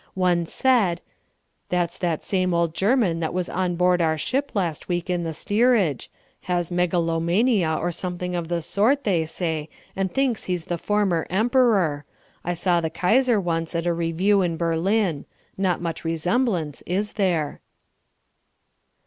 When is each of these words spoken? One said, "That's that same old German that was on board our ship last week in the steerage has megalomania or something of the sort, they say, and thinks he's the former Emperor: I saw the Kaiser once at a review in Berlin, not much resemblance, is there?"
One 0.15 0.47
said, 0.47 0.99
"That's 1.69 1.99
that 1.99 2.23
same 2.23 2.55
old 2.55 2.73
German 2.73 3.19
that 3.19 3.35
was 3.35 3.49
on 3.49 3.75
board 3.75 4.01
our 4.01 4.17
ship 4.17 4.49
last 4.55 4.87
week 4.87 5.11
in 5.11 5.21
the 5.21 5.31
steerage 5.31 6.09
has 6.49 6.71
megalomania 6.71 7.75
or 7.79 7.91
something 7.91 8.33
of 8.35 8.47
the 8.47 8.63
sort, 8.63 9.03
they 9.03 9.27
say, 9.27 9.69
and 9.95 10.11
thinks 10.11 10.45
he's 10.45 10.65
the 10.65 10.79
former 10.79 11.27
Emperor: 11.29 12.03
I 12.43 12.55
saw 12.55 12.81
the 12.81 12.89
Kaiser 12.89 13.39
once 13.39 13.75
at 13.75 13.85
a 13.85 13.93
review 13.93 14.41
in 14.41 14.57
Berlin, 14.57 15.25
not 15.55 15.81
much 15.83 16.03
resemblance, 16.03 16.81
is 16.87 17.13
there?" 17.13 17.61